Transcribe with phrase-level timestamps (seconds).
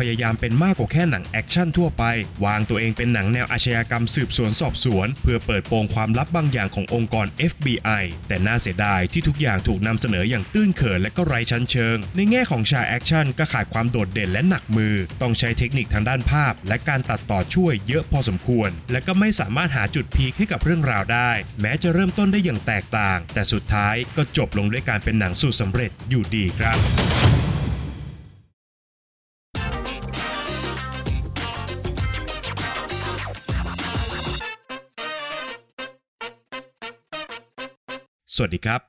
[0.00, 2.04] พยายามเป็นมากกว่าแค่หนังแอคชั่นทั่วไป
[2.44, 21.30] วางตัวเองเป็นหนังแนวอาชญากรรมสืบสวนสอบสวน เพื่อเปิดโปงความลับบางอย่างขององค์กร FBI แต่น่าเสียดายที่ทุกอย่างถูกนำเสนออย่างตื้นเขินและก็ไร้ชั้นเชิง ในแง่ของฉากแอคชั่นก็ขาดความโดดเด่นและหนักมือ ต้องใช้เทคนิคทางด้านภาพ และการตัดต่อช่วยเยอะพอสมควร และก็ไม่สามารถหาจุดพีคให้กับเรื่องราวได้
[21.60, 26.78] แม้จะเริ่มต้นได้อย่างแตกต่าง แต่สุดท้ายก็จบลงด้วยการเป็นหนังสูตรสำเร็จอยู่ดีครับ
[38.42, 38.80] วัสดีครับ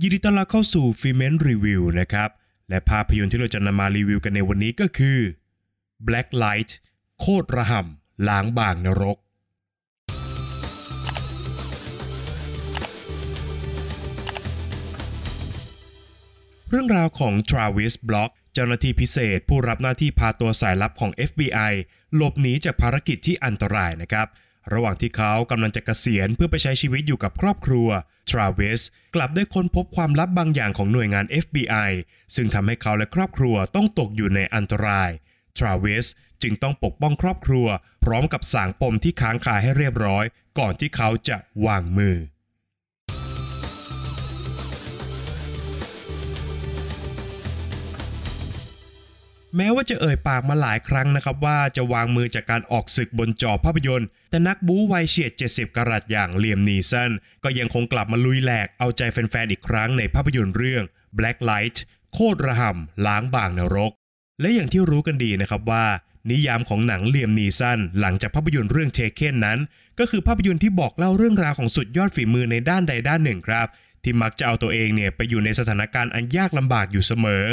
[0.00, 2.30] ยินดีต้อนรับเข้าสู่ฟิเมนรีวิวนะครับ
[2.68, 5.18] และภาพยนตร์ที่เราจะนำมารีวิวกันในวันนี้ก็คือ
[6.06, 6.70] Black Light
[7.20, 9.18] โคตรระห่ำล้างบางนรก
[16.68, 21.72] เรื่องราวของทราวิสบล็อกเจ้าหน้าที่พิเศษผู้รับหน้าที่พาตัวสายลับของ FBI
[22.14, 24.26] หลบหนีจากภารกิจที่อันตรายนะครับ
[24.72, 27.88] ระหว่างที่เขากำลังจะเกษียณเพื่อไปใช้ชีวิตอยู่กับครอบครัว
[28.30, 28.80] ทราวิส
[29.14, 31.90] กลับได้ค้นพบความลับบางอย่างของหน่วยงาน FBI
[32.34, 35.10] ซึ่งทำให้เขาและครอบครัวต้องตกอยู่ในอันตราย
[35.58, 36.06] ทราวิส
[36.42, 37.66] จึงต้องปกป้องครอบครัว
[38.04, 40.24] พร้อมกับสางปมที่ค้างคาให้เรียบร้อย
[40.58, 42.16] ก่อนที่เขาจะวางมือ
[49.56, 57.10] แม้ว่าจะเอ่ยปากมาหลายครั้งนะครับว่าจะวางมือจากการออกศึกบนจอภาพยนตร์ แต่นักบู๊วัยเฉียด 70 กรัตอย่างเลียมนีสัน
[57.44, 60.84] ก็ยังคงกลับมาลุยแหลกเอาใจแฟนๆอีกครั้งในภาพยนตร์เรื่อง
[61.18, 61.76] Black Light
[62.12, 63.92] โคตรระห่ำล้างบางนรก
[64.40, 65.84] และอย่างที่รู้กันดีนะครับว่า
[66.30, 69.58] นิยามของหนังเลียมนีสันหลังจากภาพยนตร์เรื่องเทเคนนั้น
[69.98, 73.66] ก็คือภาพยนตร์ที่บอกเล่าเรื่องราวของสุดยอดฝีมือในด้านใดด้านหนึ่งครับ
[74.02, 77.44] ที่มักจะเอาตัวเองเนี่ยไปอยู่ในสถานการณ์อันยากลำบากอยู่เสมอ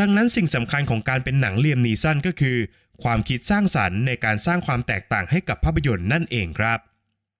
[0.00, 2.56] ดังนั้นสิ่งสำคัญของการเป็นหนังเลียมนีสันก็คือ
[3.02, 6.78] ความคิดสร้างสรรค์ในการสร้างความแตกต่างให้กับภาพยนตร์นั่นเองครับ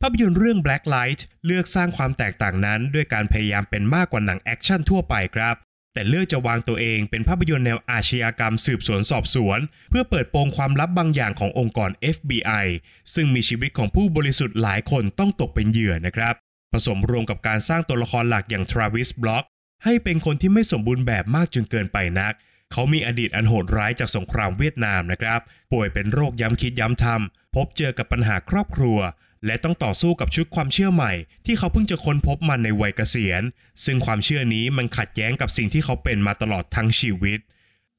[0.01, 5.57] ภาพยนตร์เรื่อง Black Light เลือกสร้างความแตกต่างนั้น ด้วยการพยายามเป็นมากกว่าหนังแอคชั่นทั่วไปครับ
[5.95, 9.59] แต่เลือกจะวางตัวเองเป็นภาพยนตร์แนวอาชญากรรมสืบสวนสอบสวน
[9.91, 12.67] เพื่อเปิดโปงความลับบางอย่างขององค์กร FBI
[13.15, 16.35] ซึ่งมีชีวิตของผู้บริสุทธิ์หลายคนต้องตกเป็นเหยื่อนะครับ
[16.73, 19.45] ผสมรวมกับการสร้างตัวละครหลักอย่างทราวิสบล็อก
[19.85, 22.35] ให้เป็นคนที่ไม่สมบูรณ์แบบมากจนเกินไปนัก
[22.73, 25.41] เขามีอดีตอันโหดร้ายจากสงครามเวียดนามนะครับ
[25.73, 28.99] ป่วยเป็นโรคย้ำคิดย้ำทำพบเจอกับปัญหาครอบครัว
[29.47, 31.13] และต้องต่อสู้กับชุดความเชื่อใหม่
[31.47, 33.43] ที่เขาเพิ่งจะค้นพบมันในวัยเกษียณ
[33.85, 37.39] ซึ่งความเชื่อนี้มันขัดแย้งกับสิ่งที่เขาเป็นมาตลอดทั้งชีวิต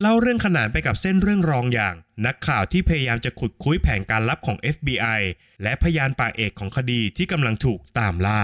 [0.02, 1.96] เล่าเรื่องขนานไปกับเส้นเรื่องรองอย่าง
[2.26, 5.22] นักข่าวที่พยายามจะขุดคุยแผนการลับของ FBI
[5.64, 8.44] และพยานปากเอกของคดีที่กำลังถูกตามล่า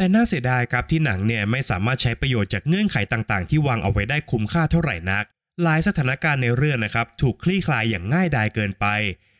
[0.00, 5.24] แต่น่าเสียดายครับที่หนังเนี่ยไม่สามารถใช้ประโยชน์จากเงื่อนไขต่างๆ ที่วางเอาไว้ได้คุ้มค่าเท่าไหร่นัก
[5.62, 8.86] หลายสถานการณ์ในเรื่องนะครับถูกคลี่คลายอย่างง่ายดายเกินไป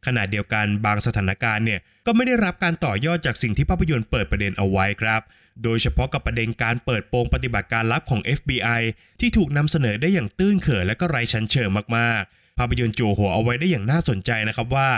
[0.06, 5.20] ขณะเดียวกันบางสถานการณ์เนี่ยก็ไม่ได้รับการต่อยอดจากสิ่งที่ภาพยนตร์เปิดประเด็นเอาไว้ครับ
[5.62, 8.80] โดยเฉพาะกับประเด็นการเปิดโปงปฏิบัติการลับของ FBI
[9.20, 14.88] ที่ถูกนำเสนอได้อย่างตื้นเขินและก็ไร้ชั้นเชิงมากๆ ภาพยนตร์โจหัวเอาไว้ได้อย่างน่าสนใจนะครับว่า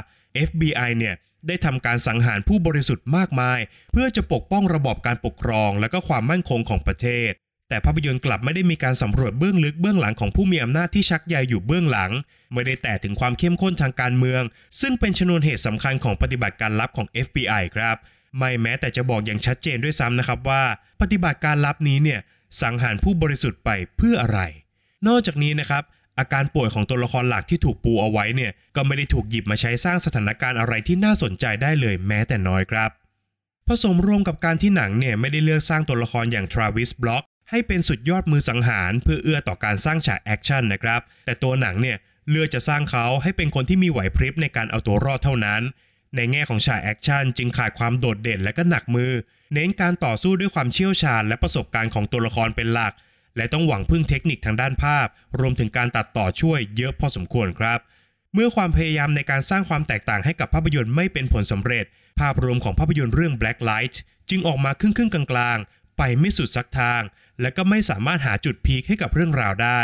[0.48, 1.14] FBI เนี่ย
[1.46, 3.58] ได้ทำการสังหารผู้บริสุทธิ์มากมาย
[3.92, 7.32] เพื่อจะปกป้องระบอบการปกครองและก็ความมั่นคงของประเทศ
[7.68, 12.10] แต่ภาพยนตร์กลับไม่ได้มีการสำรวจเบื้องลึกเบื้องหลังของผู้มีอำนาจที่ชักใยอยู่เบื้องหลัง
[12.52, 14.42] ไม่ได้แต่ถึงความเข้มข้นทางการเมือง
[14.80, 17.96] ซึ่งเป็นชนวนเหตุสำคัญของปฏิบัติการลับของ FBI ครับ
[18.38, 20.62] ไม่แม้แต่จะบอกอย่างชัดเจนด้วยซ้ำนะครับว่า
[21.00, 22.20] ปฏิบัติการลับนี้เนี่ย
[22.62, 24.40] สังหารผู้บริสุทธิ์ไปเพื่ออะไร
[25.08, 25.82] นอกจากนี้นะครับ
[26.18, 32.90] อาการป่วยของตัวละครหลักที่ถูกปูเอาไว้เนี่ยก็ไม่ได้ถูกหยิบมาใช้สร้างสถานการณ์อะไรที่น่าสนใจได้เลยแม้แต่น้อยครับ
[33.68, 41.96] ผสมรวมกับการที่หนังเนี่ยไม่ได้เลือกสร้างตัวละครอย่างทราวิสบล็อกให้เป็นสุดยอดมือสังหาร เพื่อเอื้อต่อการสร้างฉากแอคชั่นนะครับ แต่ตัวหนังเนี่ย
[42.30, 45.62] เลือกจะสร้างเขาให้เป็นคนที่มีไหวพริบในการเอาตัวรอดเท่านั้น
[46.16, 49.12] ในแง่ของฉากแอคชั่นจึงขาดความโดดเด่นและก็หนักมือ
[49.54, 52.92] เน้นการต่อสู้ด้วยความเชี่ยวชาญ และประสบการณ์ของตัวละครเป็นหลัก
[53.36, 55.06] และต้องหวังพึ่งเทคนิคทางด้านภาพ
[55.40, 57.80] รวมถึงการตัดต่อช่วยเยอะพอสมควรครับ
[58.34, 61.84] เมื่อความพยายามในการสร้างความแตกต่างให้กับภาพยนตร์ไม่เป็นผลสำเร็จ
[62.20, 63.94] ภาพรวมของภาพยนตร์เรื่อง Black Light
[64.30, 67.02] จึงออกมาครึ่งๆกลางๆ ไปไม่สุดสักทาง
[67.40, 69.80] และก็ไม่สามารถหาจุดพีคให้กับเรื่องราวได้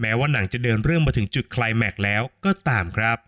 [0.00, 3.18] แม้ว่าหนังจะเดินเรื่องมาถึงจุดคลแม็กซ์แล้วก็ตามครับ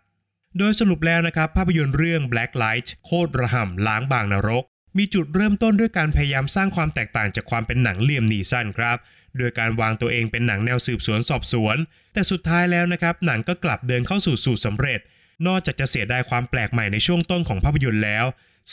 [0.58, 4.64] โดยสรุปแล้วนะครับ ภาพยนตร์เรื่อง Black Light โคตรระห่ำล้างบางนรก
[4.98, 8.96] มีจุดเริ่มต้นด้วยการพยายามสร้างความแตกต่างจากความเป็นหนังเลียมนีสั้นครับ
[9.38, 11.76] โดยการวางตัวเองเป็นหนังแนวสืบสวนสอบสวน
[12.12, 15.00] แต่สุดท้ายแล้วนะครับหนังก็กลับเดินเข้าสู่สูตรสำเร็จ
[15.46, 18.24] นอกจากจะเสียดายความแปลกใหม่ในช่วงต้นของภาพยนตร์แล้ว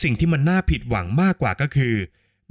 [0.02, 1.96] สิ่งที่มันน่าผิดหวังมากกว่าก็คือ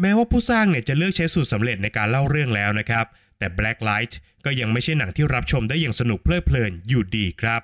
[0.01, 3.07] แม้ว่าผู้สร้างเนี่ยจะเลือกใช้สูตรสำเร็จในการเล่าเรื่องแล้วนะครับ
[3.39, 4.13] แต่ Black Light
[4.45, 7.63] ก็ยังไม่ใช่หนังที่รับชมได้อย่างสนุกเพลิดเพลินอยู่ดีครับ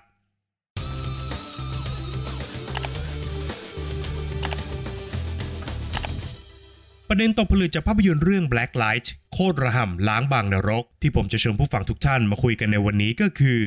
[7.08, 13.60] ประเด็นตกผลึกจากภาพยนตร์เรื่อง Black Light โคตรระห่ำล้างบางนรก ที่ผมจะชวนผู้ฟังทุกท่านมาคุยกันในวันนี้ก็คือ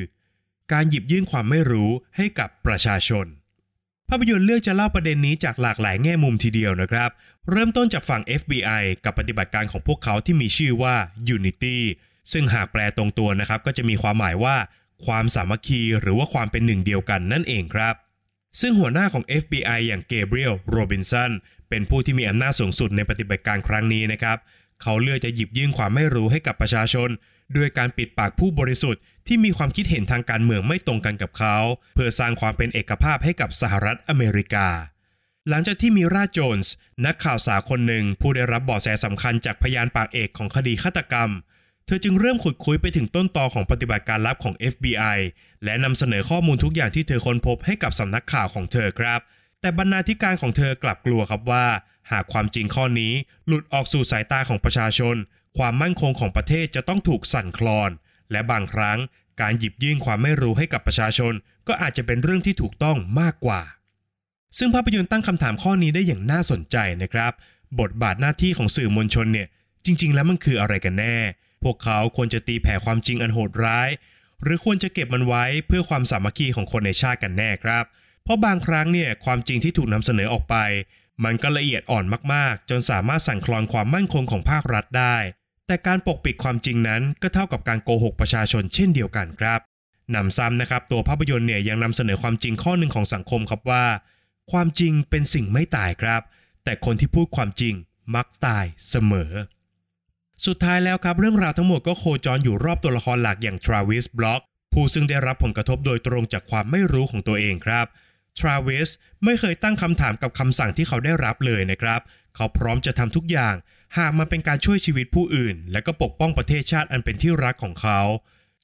[0.72, 3.26] การหยิบยื่นความไม่รู้ให้กับประชาชน
[4.08, 7.10] ภาพยนตร์เลือกจะเล่าประเด็นนี้จากหลากหลายแง่มุมทีเดียวนะครับ
[7.50, 10.94] เริ่มต้นจากฝั่ง FBI กับปฏิบัติการของพวกเขาที่มีชื่อว่า
[11.34, 11.76] Unity
[12.32, 14.56] ซึ่งหากแปลตรงตัวนะครับก็จะมีความหมายว่า
[15.06, 17.94] ความสามัคคีหรือว่าความเป็นหนึ่งเดียวกันนั่นเองครับ
[18.60, 21.30] ซึ่งหัวหน้าของ FBI อย่างเกเบรียล โรบินสัน
[21.70, 24.38] เป็นผู้ที่มีอำนาจสูงสุดในปฏิบัติการครั้งนี้นะครับ
[24.82, 27.08] เขาเลือกจะหยิบยื่นความไม่รู้ให้กับประชาชน
[27.56, 31.56] ด้วยการปิดปากผู้บริสุทธิ์ที่มีความคิดเห็นทางการเมืองไม่ตรงกันกับเขา
[31.94, 34.68] เพื่อสร้างความเป็นเอกภาพให้กับสหรัฐอเมริกา
[35.48, 36.72] หลังจากที่มีราโจนส์
[37.06, 41.30] นักข่าวสาวคนหนึ่ง ผู้ได้รับเบาะแสสำคัญจากพยานปากเอกของคดีฆาตกรรม
[41.86, 45.18] เธอจึงเริ่มขุดคุยไปถึงต้นตอของปฏิบัติการลับของ FBI
[45.64, 49.20] และนำเสนอข้อมูลทุกอย่างที่เธอค้นพบให้กับสำนักข่าวของเธอครับ
[49.60, 51.66] แต่บรรณาธิการของเธอกลับกลัวครับว่า
[52.10, 53.12] หากความจริงข้อนี้
[53.46, 55.16] หลุดออกสู่สายตาของประชาชน
[55.58, 57.90] ความมั่นคงของประเทศจะต้องถูกสั่นคลอน
[58.32, 58.98] และบางครั้ง
[59.40, 61.32] การหยิบยื่นความไม่รู้ให้กับประชาชน
[61.68, 63.62] ก็อาจจะเป็นเรื่องที่ถูกต้องมากกว่า
[64.58, 67.32] ซึ่งภาพยนตร์ตั้งคำถามข้อนี้ได้อย่างน่าสนใจนะครับ
[67.80, 69.48] บทบาทหน้าที่ของสื่อมวลชนเนี่ย
[69.84, 71.16] จริง ๆ แล้วมันคืออะไรกันแน่
[71.62, 73.88] พวกเขาควรจะตีแผ่ความจริงอันโหดร้าย
[74.42, 77.84] หรือควรจะเก็บมันไว้เพื่อความสามัคคีของคนในชาติกันแน่ครับ
[78.30, 80.56] ราะบางครั้งเนี่ยความจริงที่ถูกนำเสนอออกไป
[81.24, 82.04] มันก็ละเอียดอ่อน
[82.34, 85.16] มากๆ จนสามารถสั่นคลอนความมั่นคงของภาครัฐได้
[85.66, 89.60] แต่การปกปิดความจริงนั้นก็เท่ากับการโกหกประชาชนเช่นเดียวกันครับ
[90.14, 93.84] นำซ้ำนะครับตัวภาพยนตร์เนี่ยยังนำเสนอความจริงข้อหนึ่งของสังคมครับว่า
[94.52, 96.22] ความจริงเป็นสิ่งไม่ตายครับ
[96.64, 97.74] แต่คนที่พูดความจริง
[98.14, 99.32] มักตายเสมอ
[100.46, 104.42] สุดท้ายแล้วครับเรื่องราวทั้งหมดก็โคจรอยู่รอบตัวละครหลักอย่างทราวิสบล็อก
[104.72, 107.86] ผู้ซึ่งได้รับผลกระทบโดยตรงจากความไม่รู้ของตัวเองครับ
[108.38, 108.88] ทราเวส
[109.24, 112.00] ไม่เคยตั้งคำถามกับคำสั่งที่เขาได้รับเลยนะครับ
[112.36, 113.54] เขาพร้อมจะทำทุกอย่าง
[113.98, 118.00] หากมันเป็นการช่วยชีวิตผู้อื่น และก็ปกป้องประเทศชาติอันเป็นที่รักของเขา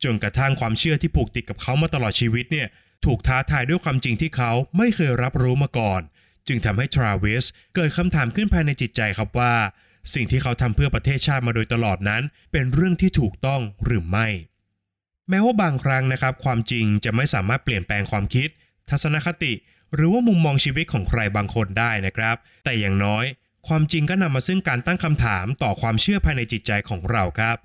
[0.04, 2.68] จนกระทั่งความเชื่อที่ผูกติดกับเขามาตลอดชีวิตเนี่ย
[3.04, 6.00] ถูกท้าทายด้วยความจริงที่เขาไม่เคยรับรู้มาก่อน
[6.48, 9.54] จึงทำให้ทราเวสเกิดคำถามขึ้นภายในจิตใจครับว่า
[10.14, 12.22] สิ่งที่เขาทำเพื่อประเทศชาติมาโดยตลอดนั้น
[12.52, 14.28] เป็นเรื่องที่ถูกต้องหรือไม่
[15.28, 18.48] แม้ว่าบางครั้งนะครับ ความจริงจะไม่สามารถเปลี่ยนแปลงความคิด
[18.90, 19.52] ทัศนคติ
[19.94, 23.24] หรือว่ามุมมองชีวิตของใครบางคนได้นะครับ แต่อย่างน้อย
[23.68, 27.56] ความจริงก็นำมาซึ่งการตั้งคำถามต่อความเชื่อภายในจิตใจของเราครับ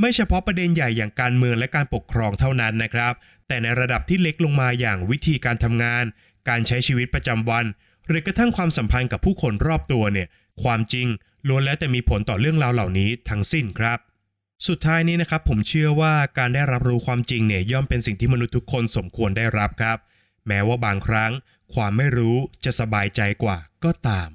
[0.00, 3.12] ไม่เฉพาะประเด็นใหญ่อย่างการเมืองและการปกครองเท่านั้นนะครับ
[3.48, 6.04] แต่ในระดับที่เล็กลงมาอย่างวิธีการทำงาน
[6.48, 7.64] การใช้ชีวิตประจำวัน
[8.06, 10.28] หรือกระทั่งความสัมพันธ์กับผู้คนรอบตัวเนี่ย
[10.62, 11.06] ความจริง
[11.48, 13.98] ล้วนแล้วแต่มีผลต่อเรื่องราวเหล่านี้ทั้งสิ้นครับ
[14.68, 19.98] สุดท้ายนี้นะครับผมเชื่อว่าการได้รับรู้ความจริงเนี่ยย่อมเป็นสิ่งที่มนุษย์ทุกคนสมควรได้รับครับ
[20.50, 21.32] แม้ว่าบางครั้ง
[21.74, 24.30] ความไม่รู้จะสบายใจกว่าก็ตาม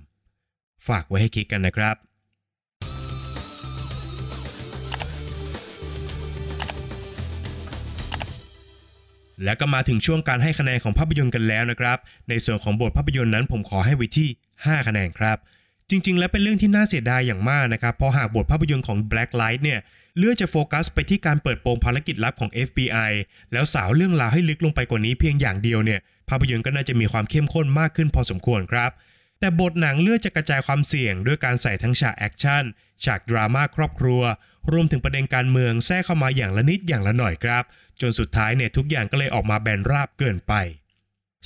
[0.88, 1.96] ฝากไว้ให้คิดกันนะครับ
[9.44, 11.98] และก็มาถึงช่วงการให้คะแนนของภาพยนตร์กันแล้วนะครับ
[12.30, 14.30] ในส่วนของบทภาพยนตร์นั้นผมขอให้ไว้ที่
[14.60, 15.38] 5 คะแนนครับ
[15.90, 19.80] จริงๆ แล้วเป็นเรื่องที่น่าเสียดายอย่างมากนะครับ เพราะหากบทภาพยนตร์ของ Black Light เนี่ย
[20.18, 23.12] เลือกจะโฟกัสไปที่การเปิดโปงภารกิจลับของ FBI
[23.54, 28.92] แล้วสาวเรื่องราวให้ลึกลงไปกว่านี้เพียงอย่างเดียวเนี่ย ภาพยนตร์ก็น่าจะมีความเข้มข้นมากขึ้นพอสมควรครับ
[29.40, 32.64] แต่บทหนังเลือกจะกระจายความเสี่ยง ด้วยการใส่ทั้งฉากแอคชั่น
[33.06, 34.22] ฉากดราม่าครอบครัว
[34.72, 37.64] รวมถึงประเด็นการเมืองแทรกเข้ามาอย่างละนิดอย่างละหน่อยครับ
[38.02, 40.54] จนสุดท้ายเนี่ยทุกอย่างก็เลยออกมาแบนราบเกินไป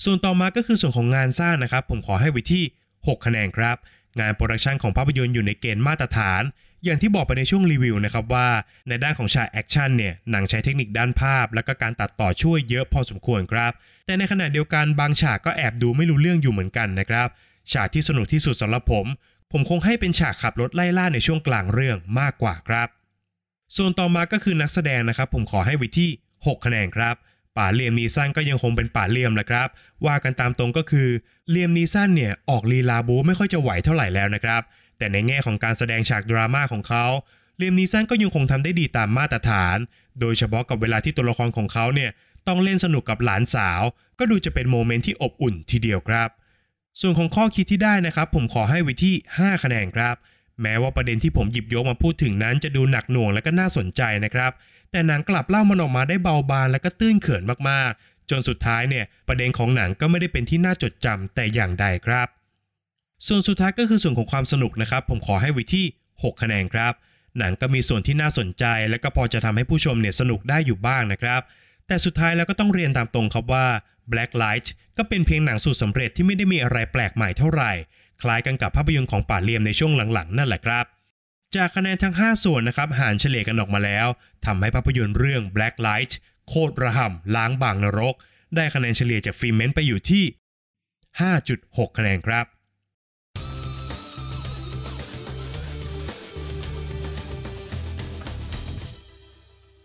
[0.04, 2.64] ส่วนต่อมาก็คือส่วนของงานสร้างนะครับ ผมขอให้ไว้ที่
[2.96, 3.78] 6 คะแนนครับ
[4.20, 6.44] งาน production ของภาพยนตร์อยู่ในเกณฑ์มาตรฐาน
[6.84, 8.48] อย่างที่บอกไปในช่วงรีวิวนะครับว่า
[8.88, 13.72] ในด้านของฉากแอคชั่นเนี่ยหนังใช้เทคนิคด้านภาพ และก็การตัดต่อช่วยเยอะพอสมควรครับ
[14.06, 17.28] แต่ในขณะเดียวกันบางฉากก็แอบดูไม่รู้เรื่องอยู่เหมือนกันนะครับ
[17.72, 19.06] ฉากที่สนุกที่สุดสำหรับผม
[19.52, 22.88] ผมคงให้เป็นฉากขับรถไล่ล่าในช่วงกลางเรื่องมากกว่าครับ
[23.78, 27.16] ส่วนต่อมาก็คือนักแสดงนะครับ ผมขอให้ไว้ที่ 6 คะแนนครับ
[27.58, 29.68] ป๋าเลียมนีสันก็ยังคงเป็นป๋าเลียมแหละครับ
[30.06, 31.10] ว่ากันตามตรงก็คือ
[31.50, 34.62] เลียมนีสันเนี่ยออกลีลาบู๊ไม่ค่อยจะไหวเท่าไหร่แล้วนะครับ
[34.98, 37.06] แต่ในแง่ของการแสดงฉากดราม่าของเขา
[37.58, 39.78] เลียมนีสันก็ยังคงทำได้ดีตามมาตรฐาน
[40.20, 42.12] โดยเฉพาะกับเวลาที่ตัวละครของเขาเนี่ย
[42.48, 43.82] ต้องเล่นสนุกกับหลานสาว
[44.20, 46.30] ก็ดูจะเป็น moment ที่อบอุ่นทีเดียวครับ
[47.02, 50.16] ส่วนของข้อคิดที่ได้นะครับ ผมขอให้ไว้ที่ 5 คะแนนครับ
[50.62, 54.52] แม้ว่าประเด็นที่ผมหยิบยกมาพูดถึงนั้นจะดูหนักหน่วงและก็น่าสนใจนะครับ
[54.92, 62.28] แต่หนังกลับเล่ามันออกมาได้เบาบางและก็ตื้นเขินมากๆ จนสุดท้ายเนี่ยประเด็นของหนังก็ไม่ได้เป็นที่น่าจดจำแต่อย่างใดครับ
[63.28, 66.94] ส่วนสุดท้ายก็คือส่วนของความสนุกนะครับ ผมขอให้ไว้ที่ 6 คะแนนครับ
[67.40, 71.42] หนังก็มีส่วนที่น่าสนใจ และก็พอจะทำให้ผู้ชมเนี่ยสนุกได้อยู่บ้างนะครับ
[71.88, 73.68] แต่สุดท้ายแล้วก็ต้องเรียนตามตรงครับว่า
[74.12, 74.68] Black Light
[74.98, 77.72] ก็เป็นเพียงหนังสูตรสำเร็จที่ไม่ได้มีอะไรแปลกใหม่เท่าไหร่
[78.22, 80.86] คล้ายกันกับภาพยนตร์ของป่าเลียมในช่วงหลังๆ นั่นแหละครับ
[81.58, 84.08] จากคะแนนทั้ง 5 ส่วนนะครับหารเฉลี่ยกันออกมาแล้ว
[84.46, 86.12] ทำให้ภาพยนตร์เรื่อง Black Light
[86.50, 88.16] โคตรระห่ำล้างบางนรก
[88.56, 90.24] ได้คะแนนเฉลี่ยจากฟิล์มเมนไปอยู่ที่
[91.32, 92.46] 5.6 คะแนนครับ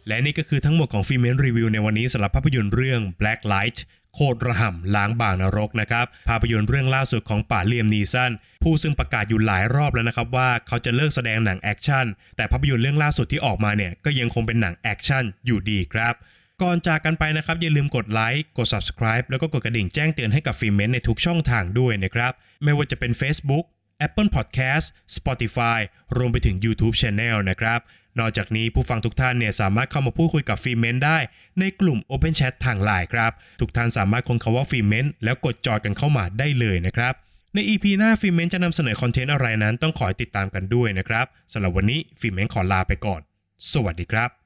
[0.08, 3.78] และนี่ก็คือทั้งหมดของฟิเมนรีวิวในวันนี้สำหรับภาพยนตร์เรื่อง Black Light
[4.14, 12.06] โคตรระห่ำล้างบางนรกนะครับ ภาพยนตร์เรื่องล่าสุดของป่าเลียมนีสันผู้ซึ่งประกาศอยู่หลายรอบแล้วนะครับว่าเขาจะเลิกแสดงหนังแอคชั่น
[12.36, 16.14] แต่ภาพยนตร์เรื่องล่าสุดที่ออกมาเนี่ยก็ยังคงเป็นหนังแอคชั่นอยู่ดีครับ
[16.62, 22.32] ก่อนจากกันไปนะครับ อย่าลืมกดไลค์กด subscribe แล้วก็กดกระดิ่งแจ้งเตือนให้กับฟีเมนในทุกช่องทางด้วยนะครับ
[22.64, 23.64] ไม่ว่าจะเป็น Facebook
[24.06, 25.80] Apple Podcast Spotify
[26.16, 27.80] รวมไปถึง YouTube Channel นะครับ
[28.18, 31.18] นอกจากนี้ผู้ฟังทุกท่านเนี่ยสามารถเข้ามาพูดคุยกับฟีเมนได้
[31.60, 37.14] ในกลุ่ม Open Chat ทางไลน์ครับ ทุกท่านสามารถค้นคำว่าฟีเมนแล้วกดจอยกันเข้ามาได้เลยนะครับ
[37.54, 43.20] ใน EP หน้าฟีเมนจะนำเสนอคอนเทนต์อะไรนั้นต้องขอติดตามกันด้วยนะครับสำหรับวันนี้ฟีเมนขอลาไปก่อน
[43.72, 44.43] สวัสดีครับ